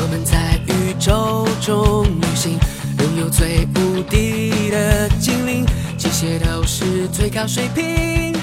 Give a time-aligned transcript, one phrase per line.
[0.00, 1.97] 我们在宇宙中
[3.30, 5.64] 最无敌的精灵，
[5.96, 8.34] 机械都是最高水平。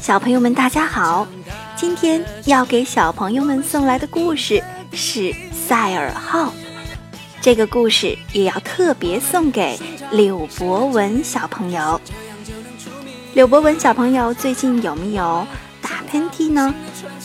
[0.00, 1.26] 小朋友们，大家好！
[1.76, 4.62] 今天要给小朋友们送来的故事
[4.92, 5.20] 是
[5.52, 6.46] 《赛尔号》。
[7.40, 9.78] 这个故事也要特别送给
[10.10, 12.00] 柳博文小朋友。
[13.34, 15.46] 柳博文小朋友最近有没有
[15.80, 16.74] 打喷嚏呢？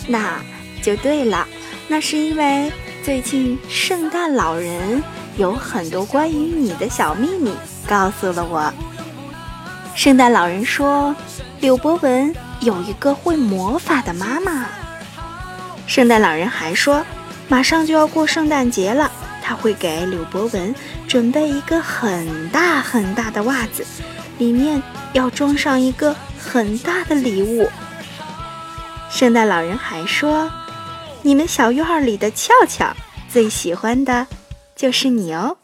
[0.08, 0.40] 那
[0.82, 1.48] 就对了，
[1.88, 2.72] 那是因为。
[3.04, 5.04] 最近，圣诞老人
[5.36, 7.54] 有很多关于你的小秘密
[7.86, 8.73] 告诉了我。
[9.94, 11.14] 圣诞老人说，
[11.60, 14.68] 柳博文有一个会魔法的妈妈。
[15.86, 17.06] 圣诞老人还说，
[17.50, 20.73] 马上就要过圣诞节了，他会给柳博文
[21.06, 23.86] 准备一个很大很大的袜子，
[24.38, 27.70] 里面要装上一个很大的礼物。
[29.10, 30.50] 圣诞老人还说。
[31.26, 32.94] 你们小院里的俏俏
[33.30, 34.28] 最喜欢的
[34.76, 35.58] 就是你哦。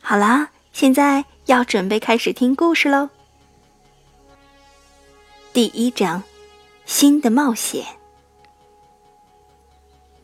[0.00, 3.10] 好啦，现在要准备开始听故事喽。
[5.52, 6.22] 第一章：
[6.84, 7.84] 新的冒险。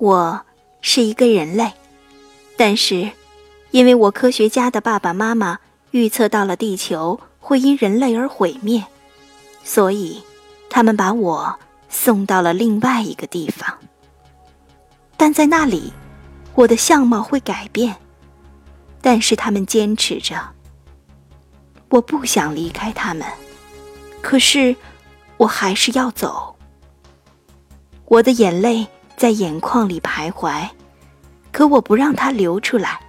[0.03, 0.45] 我
[0.81, 1.73] 是一个人类，
[2.57, 3.09] 但是，
[3.71, 5.61] 因为我科学家的爸爸妈妈
[5.93, 8.85] 预测到了地球会因人类而毁灭，
[9.63, 10.21] 所以
[10.69, 11.57] 他们把我
[11.89, 13.79] 送到了另外一个地方。
[15.17, 15.93] 但在那里，
[16.57, 17.95] 我的相貌会改变。
[19.01, 20.35] 但是他们坚持着，
[21.91, 23.25] 我不想离开他们，
[24.21, 24.75] 可是
[25.37, 26.57] 我还是要走。
[28.07, 28.85] 我的眼泪。
[29.23, 30.69] 在眼眶里徘徊，
[31.53, 33.01] 可我不让它流出来。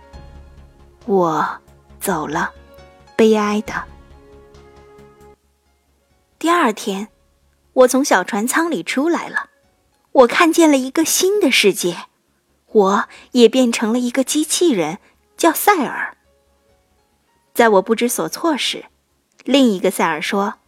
[1.07, 1.59] 我
[1.99, 2.51] 走了，
[3.15, 3.73] 悲哀的。
[6.37, 7.07] 第二天，
[7.73, 9.49] 我从小船舱里出来了，
[10.11, 12.03] 我看见了一个新的世界，
[12.67, 14.99] 我也变成了一个机器人，
[15.35, 16.15] 叫塞尔。
[17.55, 18.85] 在我不知所措时，
[19.45, 20.59] 另一个塞尔说：“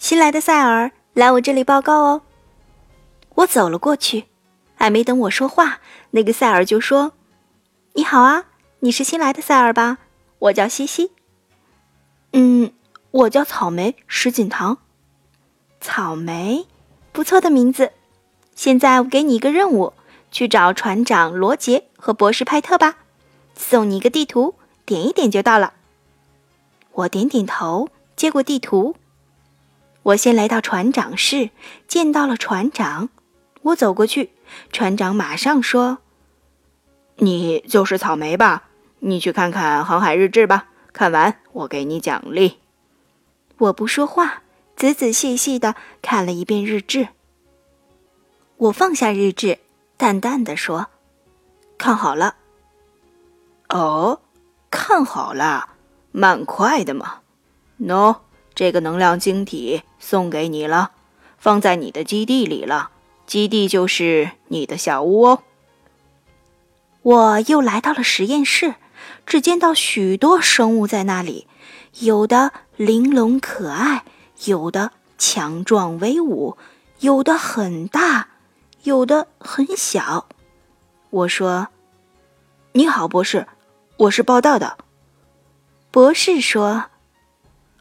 [0.00, 2.22] 新来的塞尔，来我这里报告哦。”
[3.36, 4.24] 我走了过去。
[4.78, 7.12] 还没等我说话，那个塞尔就说
[7.94, 8.44] ：“你好啊，
[8.80, 9.98] 你是新来的塞尔吧？
[10.38, 11.12] 我叫西西。
[12.32, 12.72] 嗯，
[13.10, 14.78] 我叫草莓石锦堂。
[15.80, 16.66] 草莓，
[17.10, 17.92] 不错的名字。
[18.54, 19.94] 现在我给你一个任务，
[20.30, 22.98] 去找船长罗杰和博士派特吧。
[23.54, 24.54] 送你一个地图，
[24.84, 25.72] 点一点就到了。
[26.92, 28.96] 我点点头，接过地图。
[30.02, 31.50] 我先来到船长室，
[31.88, 33.08] 见到了船长。
[33.62, 34.32] 我走过去。”
[34.72, 35.98] 船长马上说
[37.16, 38.64] ：“你就是草莓吧？
[39.00, 40.68] 你去看看航海日志吧。
[40.92, 42.58] 看完我给你奖励。”
[43.58, 44.42] 我不说话，
[44.76, 47.08] 仔仔细细的看了一遍日志。
[48.56, 49.58] 我放下日志，
[49.96, 50.88] 淡淡的说
[51.78, 52.36] ：“看好了。”
[53.68, 54.20] 哦，
[54.70, 55.70] 看好了，
[56.12, 57.20] 蛮快的嘛。
[57.80, 58.20] 喏，
[58.54, 60.92] 这个能量晶体送给你了，
[61.36, 62.90] 放在你的基地里了。
[63.26, 65.42] 基地就是你的小屋哦。
[67.02, 68.74] 我又来到了实验室，
[69.24, 71.46] 只见到许多生物在那里，
[72.00, 74.04] 有的玲珑可爱，
[74.46, 76.56] 有的强壮威武，
[77.00, 78.28] 有的很大，
[78.82, 80.26] 有的很小。
[81.10, 81.68] 我说
[82.72, 83.46] ：“你好，博士，
[83.98, 84.76] 我是报道的。”
[85.92, 86.86] 博士说：“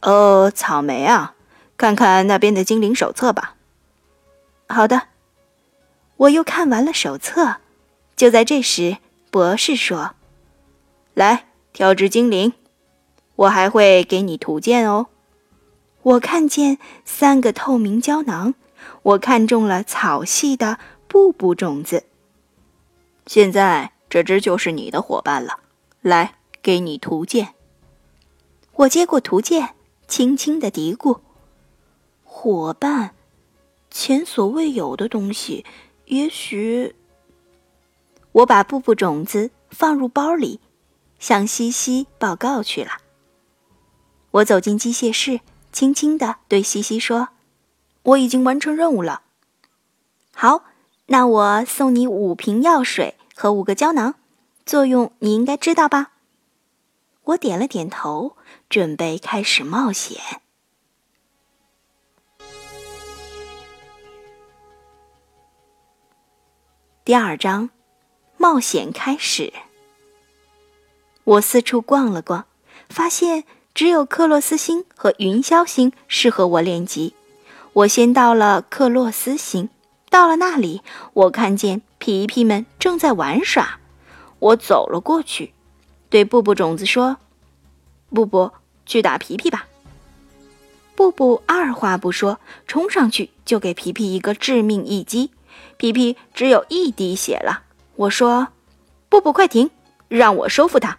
[0.02, 1.34] 哦，草莓啊，
[1.78, 3.56] 看看那边的精灵手册吧。”
[4.70, 5.08] 好的。
[6.18, 7.58] 我又看完了手册，
[8.16, 8.98] 就在这时，
[9.30, 10.16] 博士说
[11.14, 12.54] ：“来，挑只精灵，
[13.36, 15.08] 我还会给你图鉴哦。”
[16.04, 18.54] 我看见三个透明胶囊，
[19.02, 22.06] 我看中了草系的布布种子。
[23.28, 25.60] 现在这只就是你的伙伴了，
[26.02, 27.56] 来，给你图鉴。
[28.74, 29.76] 我接过图鉴，
[30.08, 31.20] 轻轻的嘀咕
[32.24, 33.16] ：“伙伴，
[33.90, 35.66] 前所未有的东西。”
[36.06, 36.96] 也许，
[38.32, 40.60] 我把布布种子放入包里，
[41.18, 42.92] 向西西报告去了。
[44.32, 45.40] 我走进机械室，
[45.72, 47.30] 轻轻地对西西说
[48.04, 49.24] ：“我已经完成任务了。”
[50.32, 50.66] 好，
[51.08, 54.16] 那我送你五瓶药水和五个胶囊，
[54.66, 56.12] 作用你应该知道吧？
[57.24, 58.38] 我点了点头，
[58.70, 60.42] 准备开始冒险。
[67.06, 67.70] 第二章，
[68.36, 69.54] 冒险开始。
[71.24, 72.48] 我四处逛了逛，
[72.90, 73.44] 发现
[73.76, 77.14] 只有克洛斯星和云霄星适合我练级。
[77.74, 79.70] 我先到了克洛斯星。
[80.10, 80.82] 到了那里，
[81.14, 83.80] 我看见皮皮们正在玩耍。
[84.40, 85.54] 我走了过去，
[86.10, 87.18] 对布布种子说
[88.10, 88.50] ：“布布，
[88.88, 89.68] 去打皮皮吧。”
[90.98, 95.30] 布布二话不说，冲上去就给皮皮一个致命一击。
[95.78, 97.64] 皮皮只有一滴血了。
[97.96, 98.50] 我说
[99.10, 99.70] ：“布布，快停，
[100.08, 100.98] 让我收复他。”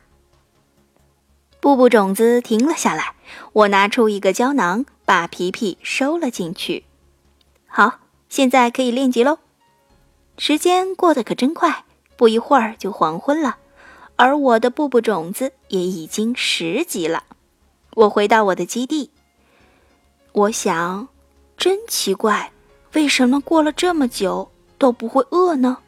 [1.60, 3.14] 布布种子停了下来。
[3.52, 6.84] 我拿出一个胶囊，把皮皮收了进去。
[7.66, 8.00] 好。
[8.28, 9.38] 现在可以练级喽，
[10.36, 11.84] 时间过得可真快，
[12.16, 13.58] 不一会儿就黄昏了，
[14.16, 17.22] 而我的布布种子也已经十级了。
[17.94, 19.10] 我回到我的基地，
[20.32, 21.06] 我想，
[21.56, 22.50] 真奇怪，
[22.92, 25.78] 为什么过了这么久都不会饿呢？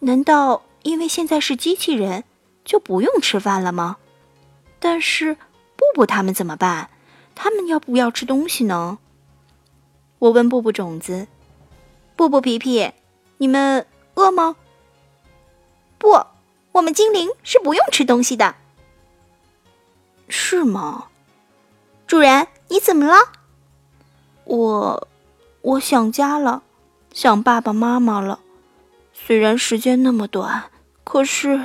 [0.00, 2.24] 难道因为现在是机器人，
[2.64, 3.96] 就不用吃饭了吗？
[4.78, 5.34] 但是
[5.76, 6.90] 布布他们怎么办？
[7.34, 8.98] 他们要不要吃东西呢？
[10.18, 11.26] 我问布布种子。
[12.16, 12.92] 布布皮皮，
[13.38, 14.56] 你们饿吗？
[15.98, 16.24] 不，
[16.72, 18.54] 我们精灵是不用吃东西的。
[20.28, 21.06] 是吗？
[22.06, 23.16] 主人，你怎么了？
[24.44, 25.08] 我，
[25.64, 26.62] 我想家了，
[27.14, 28.40] 想爸爸妈妈了。
[29.14, 30.64] 虽然时间那么短，
[31.04, 31.64] 可是，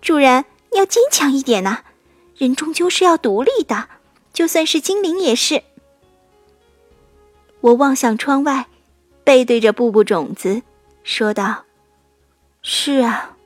[0.00, 1.82] 主人要坚强一点呐！
[2.36, 3.88] 人终究是要独立的，
[4.32, 5.62] 就算是精灵也是。
[7.60, 8.66] 我望向窗外。
[9.22, 10.60] 背对着布布种子，
[11.02, 11.64] 说道
[12.60, 13.36] ：“是啊，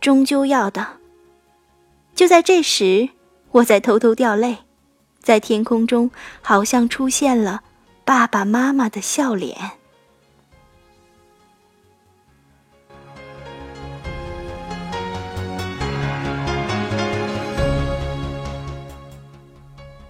[0.00, 0.96] 终究要的。”
[2.16, 3.10] 就在这时，
[3.50, 4.60] 我在偷偷掉泪，
[5.20, 7.62] 在天空中好像出现了
[8.10, 9.79] 爸爸妈妈的笑脸。